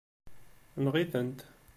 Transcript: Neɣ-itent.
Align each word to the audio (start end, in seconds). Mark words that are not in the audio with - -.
Neɣ-itent. 0.83 1.39